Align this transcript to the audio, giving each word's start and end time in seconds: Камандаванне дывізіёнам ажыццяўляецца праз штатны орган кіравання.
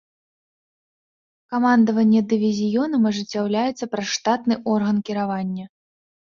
Камандаванне 1.55 2.21
дывізіёнам 2.33 3.07
ажыццяўляецца 3.11 3.83
праз 3.95 4.07
штатны 4.17 4.55
орган 4.75 4.97
кіравання. 5.11 5.65